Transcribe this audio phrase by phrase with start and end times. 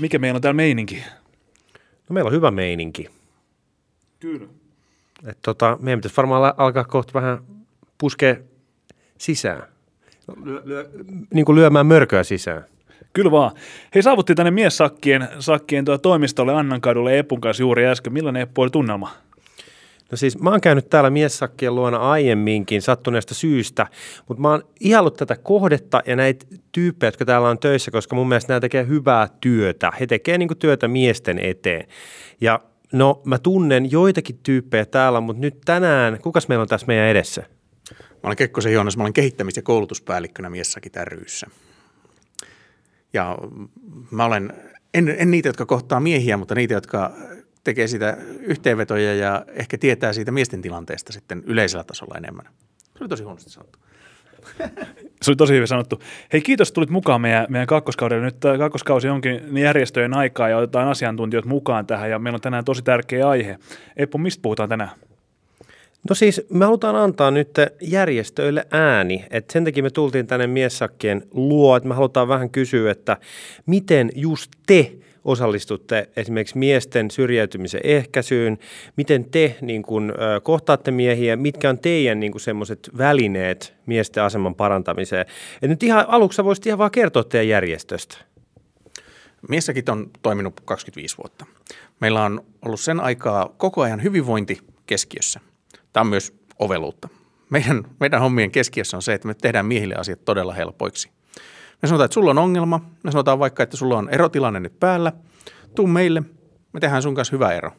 [0.00, 1.04] mikä meillä on täällä meininki?
[2.08, 3.08] No meillä on hyvä meininki.
[4.20, 4.46] Kyllä.
[5.26, 7.38] Et tota, meidän pitäisi varmaan alkaa kohta vähän
[7.98, 8.36] puskea
[9.18, 9.62] sisään.
[10.44, 10.90] Lyö, lyö,
[11.34, 12.64] niin kuin lyömään mörköä sisään.
[13.12, 13.50] Kyllä vaan.
[13.94, 18.12] Hei, saavuttiin tänne miessakkien sakkien tuo toimistolle Annankadulle Epun kanssa juuri äsken.
[18.12, 19.10] Millainen Eppu oli tunnelma?
[20.10, 23.86] No siis mä oon käynyt täällä miessakkien luona aiemminkin sattuneesta syystä,
[24.28, 28.28] mutta mä oon ihallut tätä kohdetta ja näitä tyyppejä, jotka täällä on töissä, koska mun
[28.28, 29.92] mielestä nämä tekee hyvää työtä.
[30.00, 31.88] He tekee niin työtä miesten eteen.
[32.40, 32.60] Ja
[32.92, 37.42] no mä tunnen joitakin tyyppejä täällä, mutta nyt tänään, kukas meillä on tässä meidän edessä?
[37.90, 41.46] Mä olen Kekkosen Joonas, mä olen kehittämis- ja koulutuspäällikkönä Miessakit ryyssä.
[43.12, 43.38] Ja
[44.10, 44.52] mä olen,
[44.94, 47.12] en, en niitä, jotka kohtaa miehiä, mutta niitä, jotka
[47.68, 52.46] tekee sitä yhteenvetoja ja ehkä tietää siitä miesten tilanteesta sitten yleisellä tasolla enemmän.
[52.98, 53.78] Se oli tosi huonosti sanottu.
[55.22, 56.02] Se oli tosi hyvin sanottu.
[56.32, 58.24] Hei, kiitos, tulit mukaan meidän, meidän kakkoskaudelle.
[58.24, 62.64] Nyt tämä kakkoskausi onkin järjestöjen aikaa ja otetaan asiantuntijat mukaan tähän ja meillä on tänään
[62.64, 63.58] tosi tärkeä aihe.
[63.96, 64.90] Eppu, mistä puhutaan tänään?
[66.08, 71.22] No siis me halutaan antaa nyt järjestöille ääni, että sen takia me tultiin tänne miessakkien
[71.30, 73.16] luo, että me halutaan vähän kysyä, että
[73.66, 74.92] miten just te
[75.24, 78.58] osallistutte esimerkiksi miesten syrjäytymisen ehkäisyyn,
[78.96, 85.26] miten te niin kun, kohtaatte miehiä, mitkä on teidän niin semmoiset välineet miesten aseman parantamiseen.
[85.62, 88.16] Et nyt ihan aluksi voisit ihan vaan kertoa teidän järjestöstä.
[89.48, 91.46] Miessäkin on toiminut 25 vuotta.
[92.00, 95.40] Meillä on ollut sen aikaa koko ajan hyvinvointi keskiössä.
[95.92, 97.08] Tämä on myös oveluutta.
[97.50, 101.10] Meidän, meidän hommien keskiössä on se, että me tehdään miehille asiat todella helpoiksi.
[101.82, 102.80] Me sanotaan, että sulla on ongelma.
[103.02, 105.12] Me sanotaan vaikka, että sulla on erotilanne nyt päällä.
[105.74, 106.22] Tuu meille,
[106.72, 107.72] me tehdään sun kanssa hyvä ero.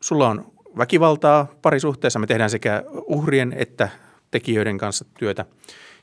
[0.00, 3.88] Sulla on väkivaltaa parisuhteessa, me tehdään sekä uhrien että
[4.30, 5.44] tekijöiden kanssa työtä.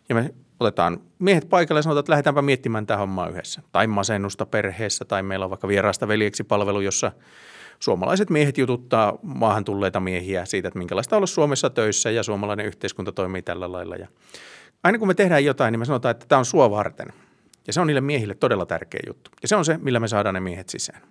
[0.09, 3.61] Ja me otetaan miehet paikalle ja sanotaan, että lähdetäänpä miettimään tämä hommaa yhdessä.
[3.71, 7.11] Tai masennusta perheessä, tai meillä on vaikka vieraasta veljeksi palvelu, jossa
[7.79, 13.11] suomalaiset miehet jututtaa maahan tulleita miehiä siitä, että minkälaista olla Suomessa töissä ja suomalainen yhteiskunta
[13.11, 13.95] toimii tällä lailla.
[13.95, 14.07] Ja
[14.83, 17.07] aina kun me tehdään jotain, niin me sanotaan, että tämä on sua varten.
[17.67, 19.31] Ja se on niille miehille todella tärkeä juttu.
[19.41, 21.01] Ja se on se, millä me saadaan ne miehet sisään.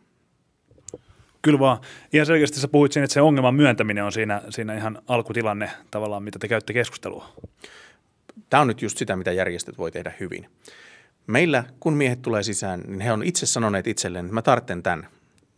[1.43, 1.79] Kyllä vaan.
[2.13, 6.23] Ihan selkeästi sä puhuit siinä, että se ongelman myöntäminen on siinä, siinä ihan alkutilanne tavallaan,
[6.23, 7.29] mitä te käytte keskustelua.
[8.51, 10.51] Tämä on nyt just sitä, mitä järjestöt voi tehdä hyvin.
[11.27, 15.09] Meillä, kun miehet tulee sisään, niin he on itse sanoneet itselleen, että mä tartten tämän.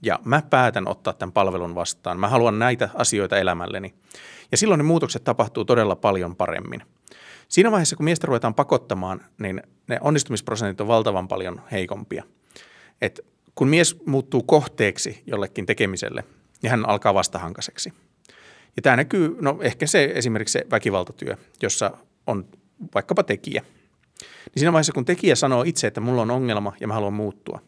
[0.02, 2.20] Ja mä päätän ottaa tämän palvelun vastaan.
[2.20, 3.94] Mä haluan näitä asioita elämälleni.
[4.50, 6.82] Ja silloin ne muutokset tapahtuu todella paljon paremmin.
[7.52, 12.24] Siinä vaiheessa, kun miestä ruvetaan pakottamaan, niin ne onnistumisprosentit on valtavan paljon heikompia.
[13.00, 13.20] Et
[13.54, 16.24] kun mies muuttuu kohteeksi jollekin tekemiselle,
[16.62, 17.92] niin hän alkaa vastahankaseksi.
[18.76, 21.90] Ja tämä näkyy, no ehkä se esimerkiksi se väkivaltatyö, jossa
[22.26, 22.48] on
[22.94, 23.62] vaikkapa tekijä.
[24.20, 27.60] Niin siinä vaiheessa, kun tekijä sanoo itse, että mulla on ongelma ja mä haluan muuttua,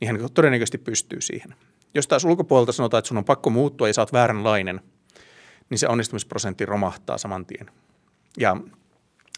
[0.00, 1.54] niin hän todennäköisesti pystyy siihen.
[1.94, 4.80] Jos taas ulkopuolelta sanotaan, että sun on pakko muuttua ja sä oot vääränlainen,
[5.70, 7.70] niin se onnistumisprosentti romahtaa saman tien.
[8.38, 8.56] Ja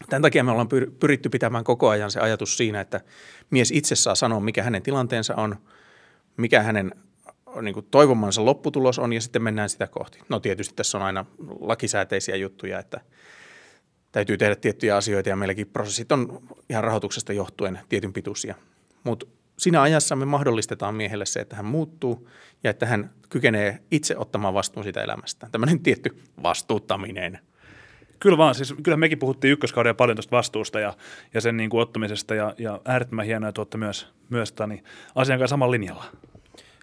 [0.09, 0.69] Tämän takia me ollaan
[0.99, 3.01] pyritty pitämään koko ajan se ajatus siinä, että
[3.49, 5.55] mies itse saa sanoa, mikä hänen tilanteensa on,
[6.37, 6.91] mikä hänen
[7.61, 10.19] niin kuin toivomansa lopputulos on ja sitten mennään sitä kohti.
[10.29, 11.25] No tietysti tässä on aina
[11.59, 13.01] lakisääteisiä juttuja, että
[14.11, 18.55] täytyy tehdä tiettyjä asioita ja meilläkin prosessit on ihan rahoituksesta johtuen tietyn pituisia.
[19.03, 19.25] Mutta
[19.59, 22.29] siinä ajassa me mahdollistetaan miehelle se, että hän muuttuu
[22.63, 25.47] ja että hän kykenee itse ottamaan vastuun siitä elämästä.
[25.51, 27.39] Tämmöinen tietty vastuuttaminen–
[28.25, 30.93] Kyllä vaan, siis kyllä mekin puhuttiin ykköskauden paljon tuosta vastuusta ja,
[31.33, 34.83] ja sen niin kuin ottamisesta ja, ja äärettömän hienoa, että olette myös, myös tani,
[35.15, 36.03] asian kanssa samalla linjalla.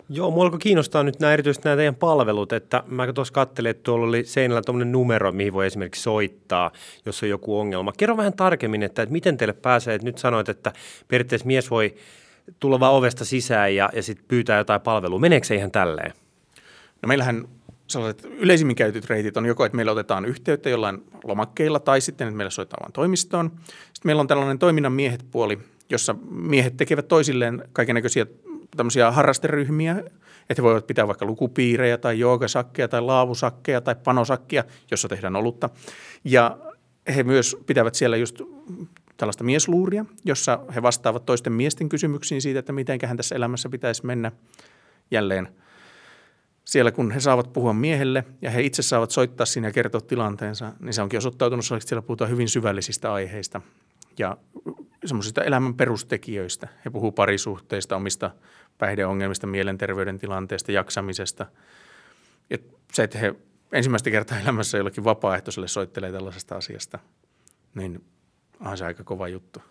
[0.08, 3.82] Joo, mua alkoi kiinnostaa nyt nämä erityisesti nämä teidän palvelut, että mä tuossa katselin, että
[3.82, 6.70] tuolla oli seinällä tuommoinen numero, mihin voi esimerkiksi soittaa,
[7.06, 7.92] jos on joku ongelma.
[7.96, 10.72] Kerro vähän tarkemmin, että, että miten teille pääsee, että nyt sanoit, että
[11.08, 11.94] periaatteessa mies voi
[12.60, 15.18] tulla vaan ovesta sisään ja, ja sitten pyytää jotain palvelua.
[15.18, 16.12] Meneekö se ihan tälleen?
[17.02, 17.48] No meillähän
[17.86, 22.36] sellaiset yleisimmin käytetyt reitit on joko, että meillä otetaan yhteyttä jollain lomakkeilla tai sitten, että
[22.36, 23.50] meillä soitetaan toimistoon.
[23.66, 25.58] Sitten meillä on tällainen toiminnan miehet puoli,
[25.90, 28.26] jossa miehet tekevät toisilleen kaikenlaisia
[28.76, 29.92] tämmöisiä harrasteryhmiä,
[30.50, 35.70] että he voivat pitää vaikka lukupiirejä tai joogasakkeja tai laavusakkeja tai panosakkia, jossa tehdään olutta.
[36.24, 36.58] Ja
[37.16, 38.40] he myös pitävät siellä just
[39.16, 44.06] tällaista miesluuria, jossa he vastaavat toisten miesten kysymyksiin siitä, että miten hän tässä elämässä pitäisi
[44.06, 44.32] mennä
[45.10, 45.48] jälleen–
[46.64, 50.72] siellä kun he saavat puhua miehelle ja he itse saavat soittaa siinä ja kertoa tilanteensa,
[50.80, 53.60] niin se onkin osoittautunut että siellä puhutaan hyvin syvällisistä aiheista
[54.18, 54.36] ja
[55.04, 56.68] semmoisista elämän perustekijöistä.
[56.84, 58.30] He puhuu parisuhteista, omista
[58.78, 61.46] päihdeongelmista, mielenterveyden tilanteesta, jaksamisesta.
[62.50, 62.58] Ja
[62.92, 63.34] se, että he
[63.72, 66.98] ensimmäistä kertaa elämässä jollekin vapaaehtoiselle soittelee tällaisesta asiasta,
[67.74, 68.04] niin
[68.60, 69.62] on se aika kova juttu.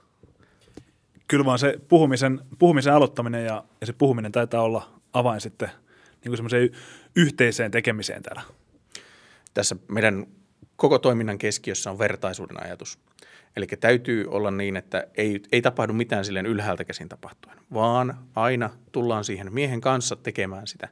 [1.28, 5.72] kyllä vaan se puhumisen, puhumisen aloittaminen ja, ja se puhuminen taitaa olla avain sitten
[6.26, 6.70] niin semmoiseen
[7.16, 8.42] yhteiseen tekemiseen täällä.
[9.54, 10.28] Tässä meidän
[10.76, 13.00] koko toiminnan keskiössä on vertaisuuden ajatus.
[13.56, 18.70] Eli täytyy olla niin, että ei, ei tapahdu mitään silleen ylhäältä käsin tapahtuen, vaan aina
[18.92, 20.88] tullaan siihen miehen kanssa tekemään sitä.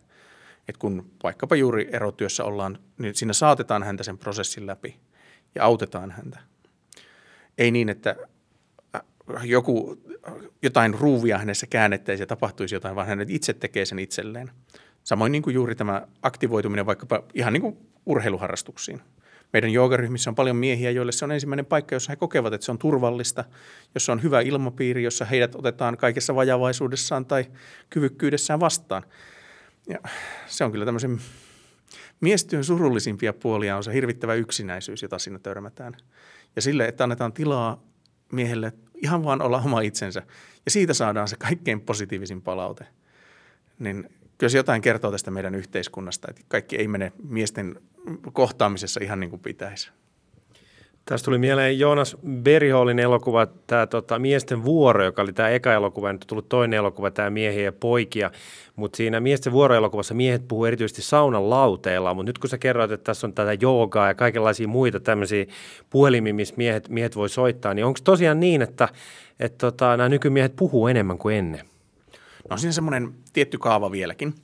[0.68, 5.00] Että kun vaikkapa juuri erotyössä ollaan, niin siinä saatetaan häntä sen prosessin läpi
[5.56, 6.40] ja autetaan häntä.
[7.58, 8.16] Ei niin, että
[8.96, 9.02] äh,
[9.44, 9.98] joku,
[10.62, 14.52] jotain ruuvia hänessä käännettäisiin ja tapahtuisi jotain, vaan hän itse tekee sen itselleen.
[15.10, 19.02] Samoin niin kuin juuri tämä aktivoituminen vaikkapa ihan niin kuin urheiluharrastuksiin.
[19.54, 22.72] Meidän joogaryhmissä on paljon miehiä, joille se on ensimmäinen paikka, jossa he kokevat, että se
[22.72, 23.46] on turvallista,
[23.94, 27.46] jossa on hyvä ilmapiiri, jossa heidät otetaan kaikessa vajavaisuudessaan tai
[27.90, 29.04] kyvykkyydessään vastaan.
[29.88, 30.00] Ja
[30.48, 31.22] se on kyllä tämmöisen
[32.22, 35.98] miestyön surullisimpia puolia on se hirvittävä yksinäisyys, jota siinä törmätään.
[36.56, 37.84] Ja sille, että annetaan tilaa
[38.32, 40.24] miehelle ihan vaan olla oma itsensä.
[40.66, 42.88] Ja siitä saadaan se kaikkein positiivisin palaute.
[43.80, 44.10] Niin
[44.40, 47.76] kyllä se jotain kertoo tästä meidän yhteiskunnasta, että kaikki ei mene miesten
[48.34, 49.92] kohtaamisessa ihan niin kuin pitäisi.
[51.06, 56.14] Tästä tuli mieleen Joonas Beriholin elokuva, tämä tota, Miesten vuoro, joka oli tämä eka elokuva,
[56.14, 58.32] nyt on tullut toinen elokuva, tämä Miehiä ja poikia.
[58.76, 63.04] Mutta siinä Miesten vuoro-elokuvassa miehet puhuu erityisesti saunan lauteilla, mutta nyt kun sä kerroit, että
[63.04, 65.46] tässä on tätä joogaa ja kaikenlaisia muita tämmöisiä
[65.90, 68.90] puhelimia, missä miehet, miehet voi soittaa, niin onko tosiaan niin, että,
[69.40, 71.66] että tota, nämä nykymiehet puhuu enemmän kuin ennen?
[72.50, 74.36] No siinä semmoinen tietty kaava vieläkin.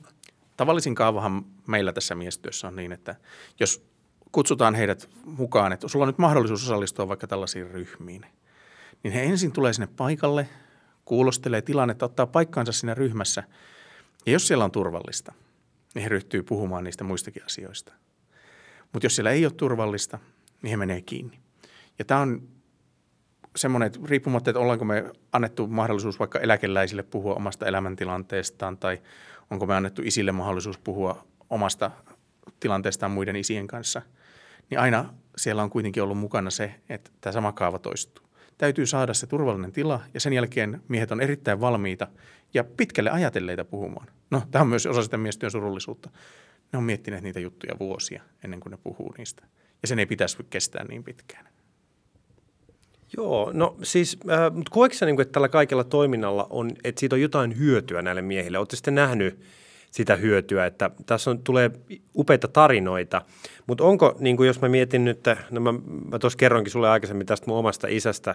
[0.56, 3.14] Tavallisin kaavahan meillä tässä miestyössä on niin, että
[3.60, 3.86] jos
[4.32, 8.26] kutsutaan heidät mukaan, että sulla on nyt mahdollisuus osallistua vaikka tällaisiin ryhmiin,
[9.02, 10.48] niin he ensin tulee sinne paikalle,
[11.04, 13.42] kuulostelee tilannetta, ottaa paikkaansa siinä ryhmässä.
[14.26, 15.32] Ja jos siellä on turvallista,
[15.94, 17.92] niin he ryhtyy puhumaan niistä muistakin asioista.
[18.92, 20.18] Mutta jos siellä ei ole turvallista,
[20.62, 21.40] niin he menee kiinni.
[21.98, 22.48] Ja tämä on
[23.56, 29.02] semmoinen, että riippumatta, että ollaanko me annettu mahdollisuus vaikka eläkeläisille puhua omasta elämäntilanteestaan tai
[29.50, 31.90] onko me annettu isille mahdollisuus puhua omasta
[32.60, 34.02] tilanteestaan muiden isien kanssa,
[34.70, 38.26] niin aina siellä on kuitenkin ollut mukana se, että tämä sama kaava toistuu.
[38.58, 42.08] Täytyy saada se turvallinen tila ja sen jälkeen miehet on erittäin valmiita
[42.54, 44.06] ja pitkälle ajatelleita puhumaan.
[44.30, 46.10] No, tämä on myös osa sitä miestyön surullisuutta.
[46.72, 49.46] Ne on miettineet niitä juttuja vuosia ennen kuin ne puhuu niistä.
[49.82, 51.48] Ja sen ei pitäisi kestää niin pitkään.
[53.16, 57.16] Joo, no siis, äh, mutta koetko niin kuin, että tällä kaikella toiminnalla on, että siitä
[57.16, 58.58] on jotain hyötyä näille miehille?
[58.58, 59.40] Oletteko sitten nähnyt
[59.90, 61.70] sitä hyötyä, että tässä on, tulee
[62.16, 63.22] upeita tarinoita,
[63.66, 65.20] mutta onko, niin kuin jos mä mietin nyt,
[65.50, 65.72] no mä,
[66.10, 68.34] mä tuossa kerroinkin sulle aikaisemmin tästä mun omasta isästä,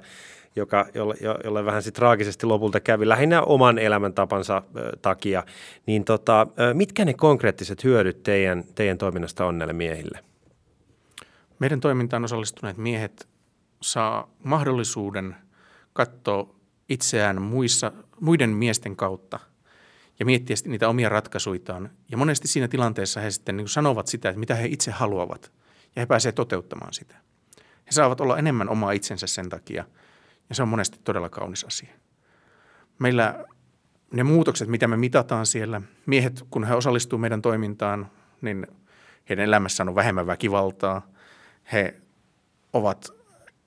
[0.56, 4.64] joka, jolle, jolle vähän sitten traagisesti lopulta kävi lähinnä oman elämäntapansa äh,
[5.02, 5.44] takia,
[5.86, 10.20] niin tota, äh, mitkä ne konkreettiset hyödyt teidän, teidän toiminnasta on näille miehille?
[11.60, 13.28] Meidän toimintaan osallistuneet miehet
[13.82, 15.36] saa mahdollisuuden
[15.94, 16.56] katsoa
[16.90, 19.40] itseään muissa, muiden miesten kautta
[20.20, 21.90] ja miettiä niitä omia ratkaisuitaan.
[22.10, 25.52] Ja monesti siinä tilanteessa he sitten niin sanovat sitä, että mitä he itse haluavat,
[25.96, 27.16] ja he pääsevät toteuttamaan sitä.
[27.86, 29.86] He saavat olla enemmän omaa itsensä sen takia,
[30.50, 31.94] ja se on monesti todella kaunis asia.
[33.00, 33.46] Meillä
[34.14, 38.12] ne muutokset, mitä me mitataan siellä, miehet, kun he osallistuvat meidän toimintaan,
[38.42, 38.68] niin
[39.30, 41.08] heidän elämässään on vähemmän väkivaltaa.
[41.72, 42.02] He
[42.74, 43.21] ovat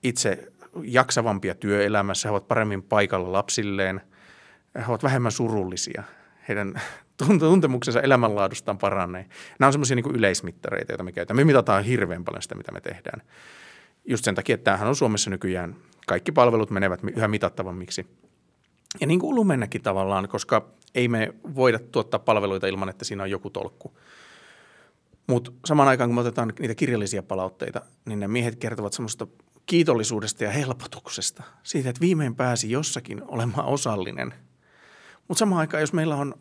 [0.04, 0.52] itse
[0.82, 4.00] jaksavampia työelämässä, he ovat paremmin paikalla lapsilleen,
[4.74, 6.02] he ovat vähemmän surullisia,
[6.48, 6.80] heidän
[7.38, 9.26] tuntemuksensa elämänlaadustaan paranee.
[9.58, 11.40] Nämä on semmoisia niin yleismittareita, joita me käytämme.
[11.40, 13.22] Me mitataan hirveän paljon sitä, mitä me tehdään.
[14.04, 15.76] Just sen takia, että tämähän on Suomessa nykyään,
[16.06, 18.06] kaikki palvelut menevät yhä mitattavammiksi.
[19.00, 23.30] Ja niin kuuluu mennäkin tavallaan, koska ei me voida tuottaa palveluita ilman, että siinä on
[23.30, 23.98] joku tolkku.
[25.26, 29.26] Mutta samaan aikaan, kun me otetaan niitä kirjallisia palautteita, niin ne miehet kertovat semmoista
[29.66, 31.42] kiitollisuudesta ja helpotuksesta.
[31.62, 34.34] Siitä, että viimein pääsi jossakin olemaan osallinen.
[35.28, 36.34] Mutta samaan aikaan, jos meillä on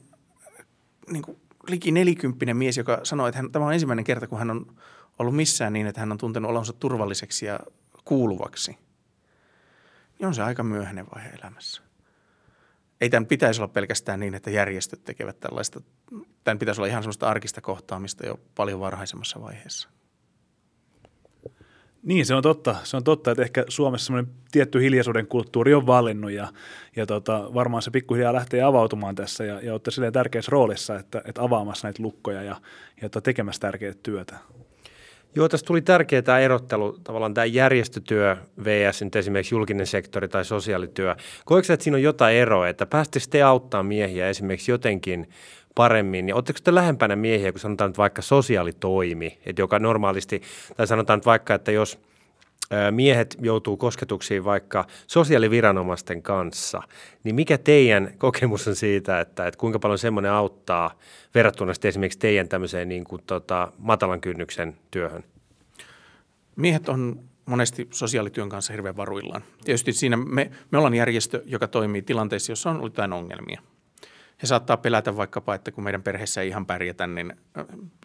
[1.12, 1.38] niin kuin
[1.68, 4.76] liki nelikymppinen mies, joka sanoo, että hän, tämä on ensimmäinen kerta, kun hän on
[5.20, 7.60] ollut missään niin, että hän on tuntenut olonsa turvalliseksi ja
[8.06, 8.78] kuuluvaksi,
[10.20, 11.82] niin on se aika myöhäinen vaihe elämässä.
[13.02, 15.82] Ei tämän pitäisi olla pelkästään niin, että järjestöt tekevät tällaista.
[16.44, 19.90] Tämän pitäisi olla ihan sellaista arkista kohtaamista jo paljon varhaisemmassa vaiheessa.
[22.04, 22.76] Niin, se on totta.
[22.84, 26.48] Se on totta, että ehkä Suomessa semmoinen tietty hiljaisuuden kulttuuri on valinnut ja,
[26.96, 31.22] ja tota, varmaan se pikkuhiljaa lähtee avautumaan tässä ja, ja olette silleen tärkeässä roolissa, että,
[31.26, 32.56] että avaamassa näitä lukkoja ja,
[33.02, 34.38] ja että tekemässä tärkeää työtä.
[35.36, 39.02] Joo, tässä tuli tärkeä tämä erottelu, tavallaan tämä järjestötyö vs.
[39.02, 41.16] nyt esimerkiksi julkinen sektori tai sosiaalityö.
[41.46, 45.30] Koetko että siinä on jotain eroa, että päästekö te auttaa miehiä esimerkiksi jotenkin
[45.76, 50.42] paremmin, niin oletteko te lähempänä miehiä, kun sanotaan nyt vaikka sosiaalitoimi, että joka normaalisti,
[50.78, 52.00] tai sanotaan nyt vaikka, että jos
[52.92, 56.82] miehet joutuu kosketuksiin vaikka sosiaaliviranomaisten kanssa,
[57.24, 61.00] niin mikä teidän kokemus on siitä, että, että kuinka paljon semmoinen auttaa
[61.36, 65.24] verrattuna esimerkiksi teidän tämmöiseen niin kuin, tota, matalan kynnyksen työhön?
[66.56, 69.44] Miehet on monesti sosiaalityön kanssa hirveän varuillaan.
[69.64, 73.62] Tietysti siinä me, me ollaan järjestö, joka toimii tilanteissa, jossa on ollut jotain ongelmia–
[74.44, 77.34] he saattaa pelätä vaikkapa, että kun meidän perheessä ei ihan pärjätä, niin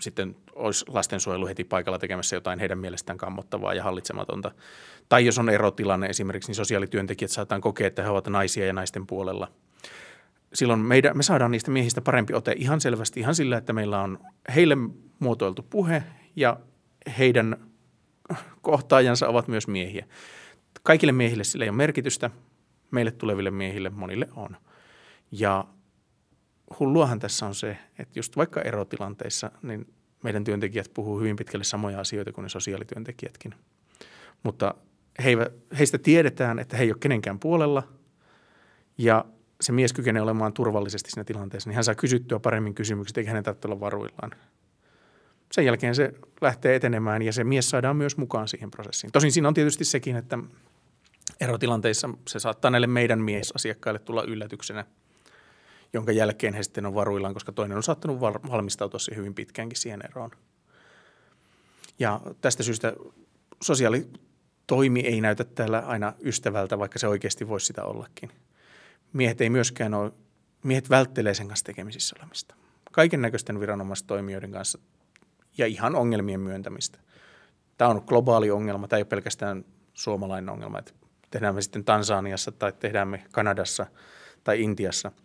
[0.00, 4.50] sitten olisi lastensuojelu heti paikalla tekemässä jotain heidän mielestään kammottavaa ja hallitsematonta.
[5.08, 9.06] Tai jos on erotilanne esimerkiksi, niin sosiaalityöntekijät saataan kokea, että he ovat naisia ja naisten
[9.06, 9.48] puolella.
[10.54, 14.18] Silloin meidän, me saadaan niistä miehistä parempi ote ihan selvästi, ihan sillä, että meillä on
[14.54, 14.76] heille
[15.18, 16.02] muotoiltu puhe
[16.36, 16.60] ja
[17.18, 17.56] heidän
[18.62, 20.06] kohtaajansa ovat myös miehiä.
[20.82, 22.30] Kaikille miehille sillä ei ole merkitystä,
[22.90, 24.56] meille tuleville miehille monille on.
[25.30, 25.64] Ja
[26.80, 32.00] hulluahan tässä on se, että just vaikka erotilanteissa, niin meidän työntekijät puhuu hyvin pitkälle samoja
[32.00, 33.54] asioita kuin ne sosiaalityöntekijätkin.
[34.42, 34.74] Mutta
[35.24, 35.36] he,
[35.78, 37.88] heistä tiedetään, että he ei ole kenenkään puolella
[38.98, 39.24] ja
[39.60, 43.44] se mies kykenee olemaan turvallisesti siinä tilanteessa, niin hän saa kysyttyä paremmin kysymykset, eikä hänen
[43.44, 44.30] tarvitse olla varuillaan.
[45.52, 49.12] Sen jälkeen se lähtee etenemään ja se mies saadaan myös mukaan siihen prosessiin.
[49.12, 50.38] Tosin siinä on tietysti sekin, että
[51.40, 54.84] erotilanteissa se saattaa näille meidän miesasiakkaille tulla yllätyksenä–
[55.92, 60.00] jonka jälkeen he sitten on varuillaan, koska toinen on saattanut valmistautua siihen hyvin pitkäänkin siihen
[60.04, 60.30] eroon.
[61.98, 62.92] Ja tästä syystä
[63.62, 68.30] sosiaalitoimi ei näytä täällä aina ystävältä, vaikka se oikeasti voisi sitä ollakin.
[69.12, 70.12] Miehet ei myöskään ole,
[70.62, 72.54] miehet välttelee sen kanssa tekemisissä olemista.
[72.92, 74.78] Kaiken näköisten viranomaistoimijoiden kanssa
[75.58, 76.98] ja ihan ongelmien myöntämistä.
[77.78, 79.64] Tämä on globaali ongelma, tämä ei ole pelkästään
[79.94, 80.92] suomalainen ongelma, että
[81.30, 83.86] tehdään me sitten Tansaniassa tai tehdään me Kanadassa
[84.44, 85.12] tai Intiassa–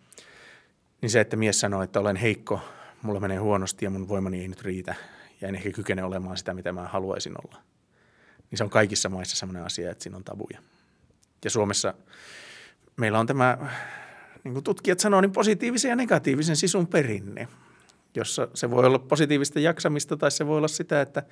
[1.04, 2.60] niin se, että mies sanoo, että olen heikko,
[3.02, 4.94] mulla menee huonosti ja mun voimani ei nyt riitä
[5.40, 7.62] ja en ehkä kykene olemaan sitä, mitä mä haluaisin olla.
[8.50, 10.62] Niin se on kaikissa maissa sellainen asia, että siinä on tabuja.
[11.44, 11.94] Ja Suomessa
[12.96, 13.58] meillä on tämä,
[14.44, 17.48] niin kuin tutkijat sanoo, niin positiivisen ja negatiivisen sisun perinne,
[18.14, 21.22] jossa se voi olla positiivista jaksamista tai se voi olla sitä, että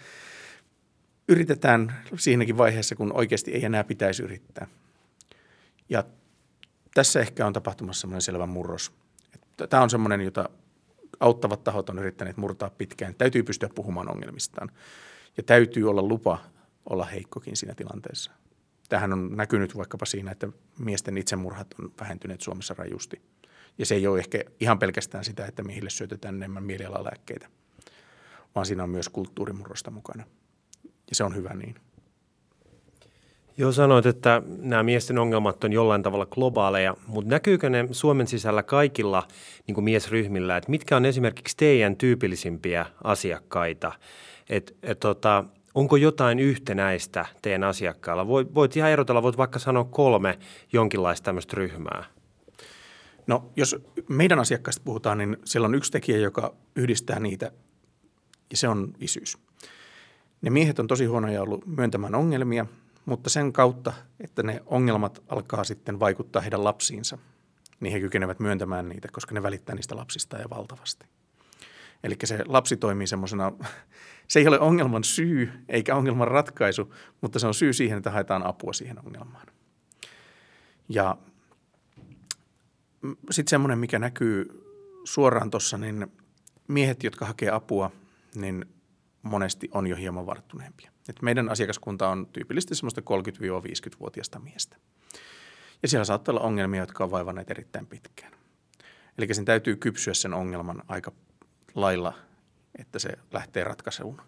[1.28, 4.66] yritetään siinäkin vaiheessa, kun oikeasti ei enää pitäisi yrittää.
[5.88, 6.04] Ja
[6.94, 8.92] tässä ehkä on tapahtumassa semmoinen selvä murros–
[9.56, 10.48] tämä on semmoinen, jota
[11.20, 13.14] auttavat tahot on yrittäneet murtaa pitkään.
[13.14, 14.70] Täytyy pystyä puhumaan ongelmistaan
[15.36, 16.38] ja täytyy olla lupa
[16.90, 18.32] olla heikkokin siinä tilanteessa.
[18.88, 23.22] Tähän on näkynyt vaikkapa siinä, että miesten itsemurhat on vähentyneet Suomessa rajusti.
[23.78, 27.48] Ja se ei ole ehkä ihan pelkästään sitä, että miehille syötetään enemmän mielialalääkkeitä,
[28.54, 30.24] vaan siinä on myös kulttuurimurrosta mukana.
[30.84, 31.74] Ja se on hyvä niin.
[33.56, 38.62] Joo, sanoit, että nämä miesten ongelmat on jollain tavalla globaaleja, mutta näkyykö ne Suomen sisällä
[38.62, 39.28] kaikilla
[39.66, 43.92] niin kuin miesryhmillä, että mitkä on esimerkiksi teidän tyypillisimpiä asiakkaita?
[44.50, 45.44] Et, et, tota,
[45.74, 48.26] onko jotain yhtenäistä teidän asiakkailla?
[48.26, 50.38] Voit, voit ihan erotella, voit vaikka sanoa kolme
[50.72, 52.04] jonkinlaista tämmöistä ryhmää.
[53.26, 53.76] No, jos
[54.08, 57.52] meidän asiakkaista puhutaan, niin siellä on yksi tekijä, joka yhdistää niitä,
[58.50, 59.38] ja se on isyys.
[60.42, 62.66] Ne miehet on tosi huonoja ollut myöntämään ongelmia–
[63.06, 67.18] mutta sen kautta, että ne ongelmat alkaa sitten vaikuttaa heidän lapsiinsa,
[67.80, 71.06] niin he kykenevät myöntämään niitä, koska ne välittää niistä lapsista ja valtavasti.
[72.04, 73.52] Eli se lapsi toimii semmoisena,
[74.28, 78.46] se ei ole ongelman syy eikä ongelman ratkaisu, mutta se on syy siihen, että haetaan
[78.46, 79.46] apua siihen ongelmaan.
[80.88, 81.16] Ja
[83.30, 84.64] sitten semmoinen, mikä näkyy
[85.04, 86.06] suoraan tuossa, niin
[86.68, 87.90] miehet, jotka hakee apua,
[88.34, 88.64] niin
[89.22, 90.91] monesti on jo hieman varttuneempia.
[91.08, 94.76] Et meidän asiakaskunta on tyypillisesti semmoista 30-50-vuotiaista miestä.
[95.82, 98.32] Ja siellä saattaa olla ongelmia, jotka on vaivanneet erittäin pitkään.
[99.18, 101.12] Eli sen täytyy kypsyä sen ongelman aika
[101.74, 102.12] lailla,
[102.78, 104.22] että se lähtee ratkaisuun.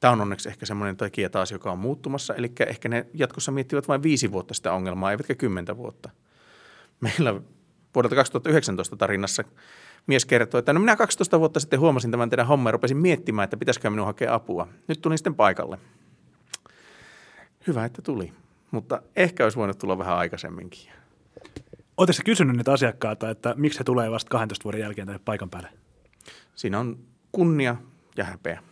[0.00, 2.34] Tämä on onneksi ehkä semmoinen tekijä taas, joka on muuttumassa.
[2.34, 6.10] Eli ehkä ne jatkossa miettivät vain viisi vuotta sitä ongelmaa, eivätkä kymmentä vuotta.
[7.00, 7.40] Meillä
[7.94, 9.44] vuodelta 2019 tarinassa
[10.06, 13.44] mies kertoi, että no minä 12 vuotta sitten huomasin tämän teidän homman ja rupesin miettimään,
[13.44, 14.68] että pitäisikö minun hakea apua.
[14.88, 15.78] Nyt tulin sitten paikalle.
[17.68, 18.32] Hyvä, että tuli,
[18.70, 20.92] mutta ehkä olisi voinut tulla vähän aikaisemminkin.
[21.96, 25.68] Oletko kysynyt niitä asiakkaita, että miksi he tulee vasta 12 vuoden jälkeen tänne paikan päälle?
[26.54, 26.98] Siinä on
[27.32, 27.76] kunnia
[28.16, 28.62] ja häpeä.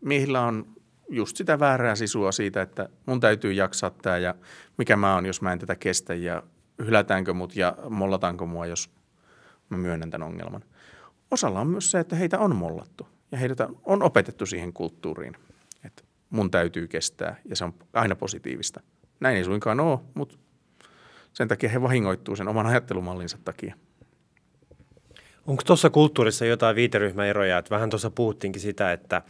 [0.00, 0.66] Miehillä on
[1.08, 4.34] just sitä väärää sisua siitä, että mun täytyy jaksaa tämä ja
[4.78, 6.42] mikä mä oon, jos mä en tätä kestä ja
[6.78, 8.90] hylätäänkö mut ja mollataanko mua, jos
[9.68, 10.64] mä myönnän tämän ongelman.
[11.30, 15.36] Osalla on myös se, että heitä on mollattu ja heitä on opetettu siihen kulttuuriin,
[15.84, 18.80] että mun täytyy kestää ja se on aina positiivista.
[19.20, 20.38] Näin ei suinkaan ole, mutta
[21.32, 23.74] sen takia he vahingoittuu sen oman ajattelumallinsa takia.
[25.46, 29.22] Onko tuossa kulttuurissa jotain viiteryhmäeroja, että vähän tuossa puhuttiinkin sitä, että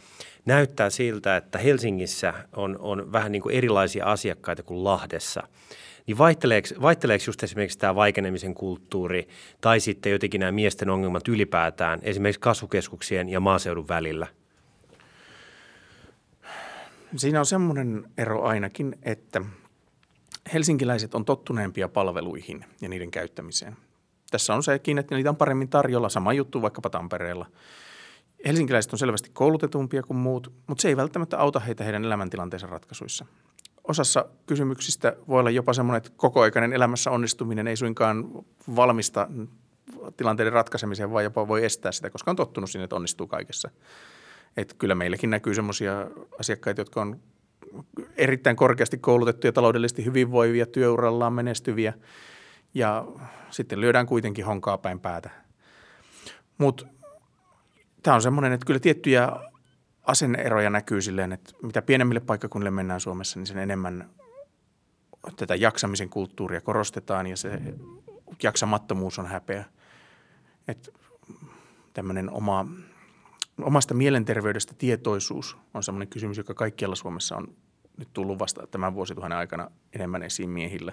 [0.45, 5.43] näyttää siltä, että Helsingissä on, on vähän niin kuin erilaisia asiakkaita kuin Lahdessa.
[6.07, 9.29] Niin vaihteleeko, vaihteleeko just esimerkiksi tämä vaikenemisen kulttuuri
[9.61, 14.27] tai sitten jotenkin nämä miesten ongelmat ylipäätään esimerkiksi kasvukeskuksien ja maaseudun välillä?
[17.17, 19.41] Siinä on semmoinen ero ainakin, että
[20.53, 23.77] helsinkiläiset on tottuneempia palveluihin ja niiden käyttämiseen.
[24.31, 27.47] Tässä on sekin, että niitä on paremmin tarjolla, sama juttu vaikkapa Tampereella.
[28.47, 33.27] Helsinkiläiset on selvästi koulutetumpia kuin muut, mutta se ei välttämättä auta heitä heidän elämäntilanteensa ratkaisuissa.
[33.85, 38.25] Osassa kysymyksistä voi olla jopa semmoinen, että kokoaikainen elämässä onnistuminen ei suinkaan
[38.77, 39.29] valmista
[40.17, 43.71] tilanteiden ratkaisemiseen, vaan jopa voi estää sitä, koska on tottunut sinne, että onnistuu kaikessa.
[44.57, 45.93] Et kyllä meilläkin näkyy semmoisia
[46.41, 47.21] asiakkaita, jotka on
[48.17, 51.93] erittäin korkeasti koulutettuja, taloudellisesti hyvinvoivia, työurallaan menestyviä
[52.75, 53.05] ja
[53.51, 55.31] sitten lyödään kuitenkin honkaa päin päätä.
[56.59, 56.87] Mutta
[58.03, 59.33] tämä on semmoinen, että kyllä tiettyjä
[60.03, 64.11] asenneeroja näkyy silleen, että mitä pienemmille paikkakunnille mennään Suomessa, niin sen enemmän
[65.37, 67.61] tätä jaksamisen kulttuuria korostetaan ja se
[68.43, 69.65] jaksamattomuus on häpeä.
[70.69, 70.91] Että
[71.93, 72.67] tämmöinen oma,
[73.63, 77.55] omasta mielenterveydestä tietoisuus on semmoinen kysymys, joka kaikkialla Suomessa on
[77.97, 80.93] nyt tullut vasta tämän vuosituhannen aikana enemmän esiin miehillä.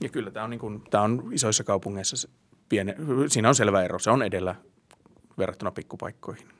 [0.00, 2.28] Ja kyllä tämä on, niin kuin, tämä on isoissa kaupungeissa
[2.68, 2.96] piene,
[3.28, 3.98] siinä on selvä ero.
[3.98, 4.54] Se on edellä
[5.38, 6.59] verrattuna pikkupaikkoihin.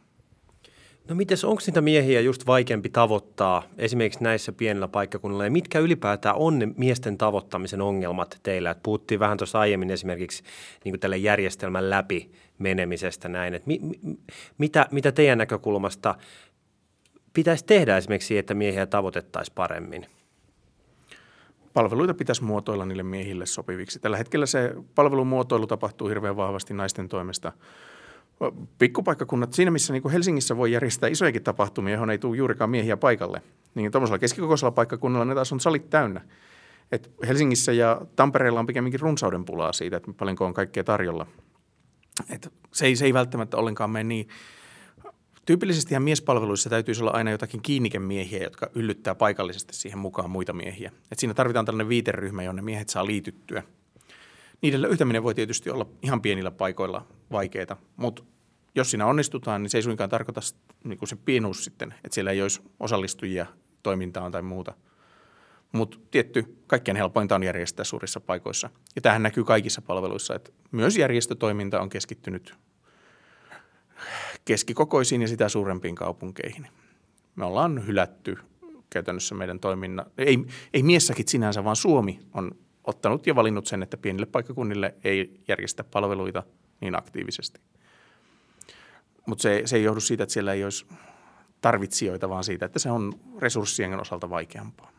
[1.11, 6.37] No mites, onko niitä miehiä just vaikeampi tavoittaa esimerkiksi näissä pienillä paikkakunnilla ja mitkä ylipäätään
[6.37, 8.71] on ne miesten tavoittamisen ongelmat teillä?
[8.71, 10.43] Et puhuttiin vähän tuossa aiemmin esimerkiksi
[10.85, 14.19] niin tälle järjestelmän läpi menemisestä näin, että mi, mi,
[14.59, 16.15] mitä, mitä teidän näkökulmasta
[17.33, 20.07] pitäisi tehdä esimerkiksi että miehiä tavoitettaisiin paremmin?
[21.73, 23.99] Palveluita pitäisi muotoilla niille miehille sopiviksi.
[23.99, 27.53] Tällä hetkellä se palvelumuotoilu tapahtuu hirveän vahvasti naisten toimesta–
[28.79, 32.97] pikkupaikkakunnat, siinä missä niin kuin Helsingissä voi järjestää isojakin tapahtumia, johon ei tule juurikaan miehiä
[32.97, 33.43] paikalle,
[33.75, 36.21] niin tuollaisella keskikokoisella paikkakunnalla ne taas on salit täynnä.
[36.93, 41.27] Et Helsingissä ja Tampereella on pikemminkin runsauden pulaa siitä, että paljonko on kaikkea tarjolla.
[42.31, 44.29] Et se, ei, se ei välttämättä ollenkaan mene niin.
[45.47, 50.93] Tyypillisesti miespalveluissa täytyisi olla aina jotakin kiinnikemiehiä, jotka yllyttää paikallisesti siihen mukaan muita miehiä.
[51.13, 53.63] Et siinä tarvitaan tällainen viiteryhmä, jonne miehet saa liityttyä–
[54.63, 58.23] niiden löytäminen voi tietysti olla ihan pienillä paikoilla vaikeaa, mutta
[58.75, 60.41] jos siinä onnistutaan, niin se ei suinkaan tarkoita
[60.85, 63.47] niin se pienuus sitten, että siellä ei olisi osallistujia
[63.83, 64.75] toimintaan tai muuta.
[65.73, 68.71] Mutta tietty, kaikkein helpointa on järjestää suurissa paikoissa.
[68.97, 72.55] Ja tähän näkyy kaikissa palveluissa, että myös järjestötoiminta on keskittynyt
[74.45, 76.67] keskikokoisiin ja sitä suurempiin kaupunkeihin.
[77.37, 78.39] Me ollaan hylätty
[78.91, 80.39] käytännössä meidän toiminnan, ei,
[80.75, 82.51] ei miessäkin sinänsä, vaan Suomi on
[82.85, 86.43] ottanut ja valinnut sen, että pienille paikkakunnille ei järjestä palveluita
[86.81, 87.61] niin aktiivisesti.
[89.27, 90.87] Mutta se, se ei johdu siitä, että siellä ei olisi
[91.61, 94.91] tarvitsijoita, vaan siitä, että se on resurssien osalta vaikeampaa.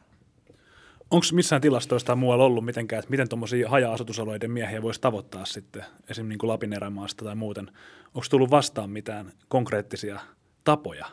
[1.11, 6.23] Onko missään tilastoista muualla ollut mitenkään, että miten tuommoisia haja-asutusalueiden miehiä voisi tavoittaa sitten, esimerkiksi
[6.23, 7.71] niin kuin Lapin erämaasta tai muuten?
[8.05, 10.19] Onko tullut vastaan mitään konkreettisia
[10.63, 11.05] tapoja?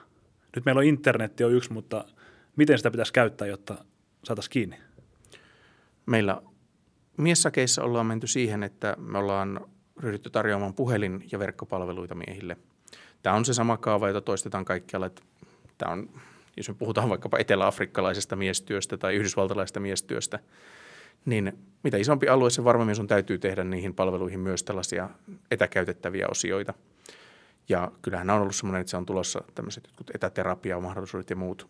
[0.57, 2.05] Nyt meillä on internetti on yksi, mutta
[2.57, 3.85] miten sitä pitäisi käyttää, jotta
[4.25, 4.77] saataisiin kiinni?
[6.07, 6.43] Meillä
[7.19, 9.61] miessakeissa ollaan menty siihen, että me ollaan
[9.97, 12.57] ryhdytty tarjoamaan puhelin- ja verkkopalveluita miehille.
[13.23, 15.07] Tämä on se sama kaava, jota toistetaan kaikkialla.
[15.07, 15.23] Että
[15.79, 16.11] tämä on,
[16.57, 20.39] jos me puhutaan vaikkapa eteläafrikkalaisesta miestyöstä tai yhdysvaltalaisesta miestyöstä,
[21.25, 25.11] niin mitä isompi alue, se varmemmin sun täytyy tehdä niihin palveluihin myös tällaisia
[25.51, 26.75] etäkäytettäviä osioita.
[27.69, 31.69] Ja kyllähän on ollut semmoinen, että se on tulossa tämmöiset jotkut etäterapiamahdollisuudet ja muut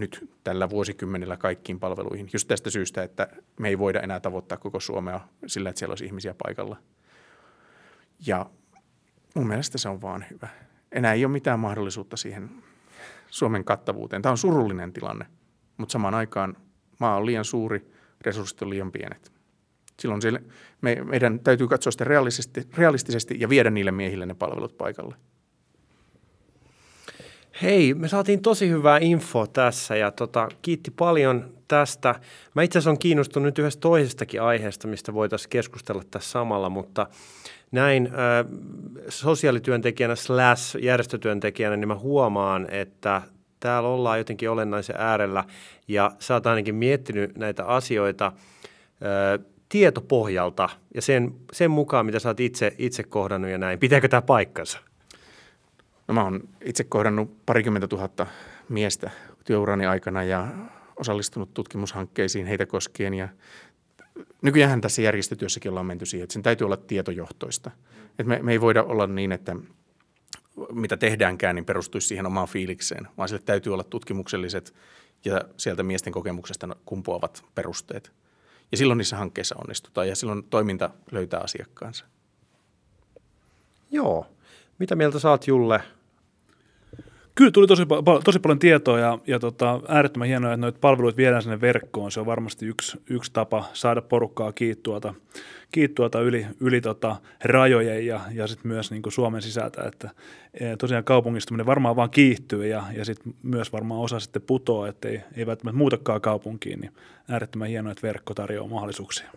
[0.00, 2.28] nyt tällä vuosikymmenellä kaikkiin palveluihin.
[2.32, 3.28] Just tästä syystä, että
[3.60, 6.76] me ei voida enää tavoittaa koko Suomea sillä, että siellä olisi ihmisiä paikalla.
[8.26, 8.50] Ja
[9.34, 10.48] mun mielestä se on vaan hyvä.
[10.92, 12.50] Enää ei ole mitään mahdollisuutta siihen
[13.30, 14.22] Suomen kattavuuteen.
[14.22, 15.26] Tämä on surullinen tilanne,
[15.76, 16.56] mutta samaan aikaan
[16.98, 19.32] maa on liian suuri, resurssit on liian pienet.
[20.00, 20.40] Silloin siellä,
[20.80, 25.14] me, meidän täytyy katsoa sitä realistisesti, realistisesti ja viedä niille miehille ne palvelut paikalle.
[27.62, 32.14] Hei, me saatiin tosi hyvää info tässä ja tota, kiitti paljon tästä.
[32.54, 37.06] Mä itse asiassa olen kiinnostunut nyt yhdestä toisestakin aiheesta, mistä voitaisiin keskustella tässä samalla, mutta
[37.72, 38.12] näin äh,
[39.08, 43.22] sosiaalityöntekijänä slash järjestötyöntekijänä, niin mä huomaan, että
[43.60, 45.44] täällä ollaan jotenkin olennaisen äärellä
[45.88, 52.28] ja sä oot ainakin miettinyt näitä asioita äh, tietopohjalta ja sen, sen mukaan, mitä sä
[52.28, 53.78] oot itse, itse kohdannut ja näin.
[53.78, 54.78] Pitääkö tämä paikkansa?
[56.08, 58.26] No mä oon itse kohdannut parikymmentä tuhatta
[58.68, 59.10] miestä
[59.44, 60.48] työurani aikana ja
[60.96, 63.28] osallistunut tutkimushankkeisiin heitä koskien ja
[64.42, 67.70] nykyään tässä järjestötyössäkin ollaan menty siihen, että sen täytyy olla tietojohtoista.
[68.18, 69.56] Et me, me ei voida olla niin, että
[70.72, 74.74] mitä tehdäänkään, niin perustuisi siihen omaan fiilikseen, vaan sille täytyy olla tutkimukselliset
[75.24, 78.12] ja sieltä miesten kokemuksesta kumpuavat perusteet.
[78.72, 82.04] Ja silloin niissä hankkeissa onnistutaan ja silloin toiminta löytää asiakkaansa.
[83.90, 84.26] Joo.
[84.78, 85.82] Mitä mieltä saat Julle
[87.38, 87.82] Kyllä tuli tosi,
[88.24, 92.12] tosi paljon tietoa ja, ja tota, äärettömän hienoa, että noita palveluita viedään sinne verkkoon.
[92.12, 95.14] Se on varmasti yksi, yksi tapa saada porukkaa kiittuota,
[95.72, 99.82] kiittuota yli, yli tota, rajojen ja, ja sitten myös niin Suomen sisältä.
[99.82, 100.10] Että,
[100.54, 105.08] e, tosiaan kaupungistuminen varmaan vaan kiihtyy ja, ja sitten myös varmaan osa sitten putoaa, että
[105.08, 106.80] ei, ei välttämättä muutakaan kaupunkiin.
[106.80, 106.92] Niin
[107.28, 109.30] äärettömän hienoa, että verkko tarjoaa mahdollisuuksia.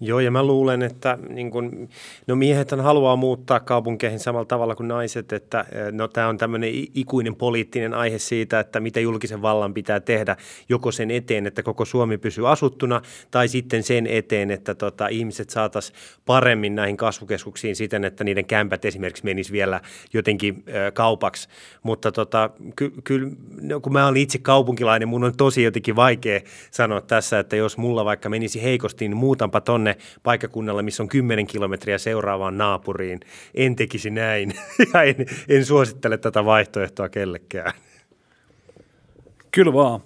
[0.00, 1.88] Joo, ja mä luulen, että niin kun,
[2.26, 6.70] no miehet haluaa muuttaa kaupunkeihin samalla tavalla kuin naiset, että eh, no tämä on tämmöinen
[6.94, 10.36] ikuinen poliittinen aihe siitä, että mitä julkisen vallan pitää tehdä
[10.68, 15.50] joko sen eteen, että koko Suomi pysyy asuttuna, tai sitten sen eteen, että tota, ihmiset
[15.50, 19.80] saataisiin paremmin näihin kasvukeskuksiin siten, että niiden kämpät esimerkiksi menisi vielä
[20.12, 21.48] jotenkin ö, kaupaksi.
[21.82, 23.30] Mutta tota, ky- kyllä,
[23.60, 27.76] no, kun mä olen itse kaupunkilainen, mun on tosi jotenkin vaikea sanoa tässä, että jos
[27.76, 33.20] mulla vaikka menisi heikosti, niin muutanpa tonne tonne paikkakunnalle, missä on 10 kilometriä seuraavaan naapuriin.
[33.54, 34.52] En tekisi näin
[34.94, 35.16] ja en,
[35.48, 37.72] en suosittele tätä vaihtoehtoa kellekään.
[39.50, 40.00] Kyllä vaan.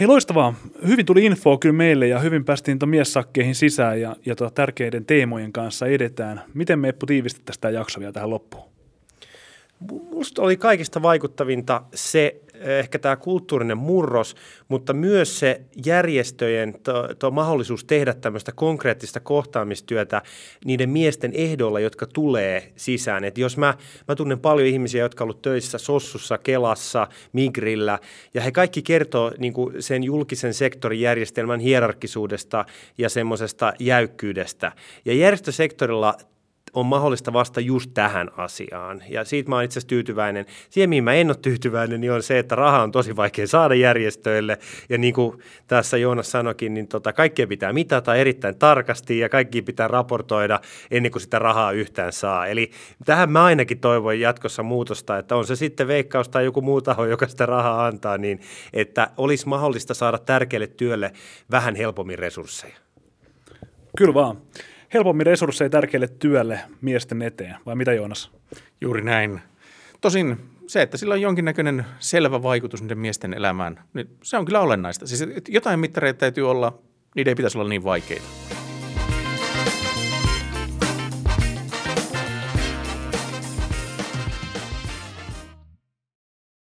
[0.00, 0.54] Hei loistavaa.
[0.86, 5.52] Hyvin tuli infoa kyllä meille ja hyvin päästiin miessakkeihin sisään ja, ja tuota tärkeiden teemojen
[5.52, 6.40] kanssa edetään.
[6.54, 8.68] Miten me Eppu tiivistettäisiin tämä jakso vielä tähän loppuun?
[10.10, 14.34] Musta oli kaikista vaikuttavinta se ehkä tämä kulttuurinen murros,
[14.68, 20.22] mutta myös se järjestöjen to, to mahdollisuus tehdä tämmöistä konkreettista kohtaamistyötä
[20.64, 23.24] niiden miesten ehdolla, jotka tulee sisään.
[23.24, 23.74] Et jos mä,
[24.08, 27.98] mä tunnen paljon ihmisiä, jotka ovat töissä Sossussa, Kelassa, Migrillä,
[28.34, 32.64] ja he kaikki kertoo niin kuin sen julkisen sektorin järjestelmän hierarkisuudesta
[32.98, 34.72] ja semmoisesta jäykkyydestä.
[35.04, 36.14] Ja järjestösektorilla
[36.80, 39.02] on mahdollista vasta just tähän asiaan.
[39.08, 40.46] Ja siitä mä oon itse asiassa tyytyväinen.
[40.70, 43.74] Siihen, mihin mä en ole tyytyväinen, niin on se, että raha on tosi vaikea saada
[43.74, 44.58] järjestöille.
[44.88, 49.62] Ja niin kuin tässä Joonas sanoikin, niin tota, kaikkea pitää mitata erittäin tarkasti ja kaikki
[49.62, 50.60] pitää raportoida
[50.90, 52.46] ennen kuin sitä rahaa yhtään saa.
[52.46, 52.70] Eli
[53.04, 57.06] tähän mä ainakin toivon jatkossa muutosta, että on se sitten veikkaus tai joku muu taho,
[57.06, 58.40] joka sitä rahaa antaa, niin
[58.72, 61.12] että olisi mahdollista saada tärkeälle työlle
[61.50, 62.76] vähän helpommin resursseja.
[63.96, 64.36] Kyllä vaan
[64.94, 68.30] helpommin resursseja tärkeälle työlle miesten eteen, vai mitä Joonas?
[68.80, 69.40] Juuri näin.
[70.00, 74.60] Tosin se, että sillä on jonkinnäköinen selvä vaikutus niiden miesten elämään, niin se on kyllä
[74.60, 75.06] olennaista.
[75.06, 76.78] Siis jotain mittareita täytyy olla,
[77.14, 78.57] niiden ei pitäisi olla niin vaikeita.